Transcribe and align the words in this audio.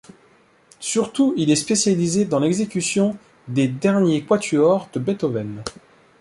Surtout, 0.79 1.35
il 1.37 1.51
est 1.51 1.55
spécialisé 1.55 2.25
dans 2.25 2.39
l'exécution 2.39 3.19
des 3.47 3.67
derniers 3.67 4.23
quatuors 4.25 4.89
de 4.93 4.99
Beethoven. 4.99 5.61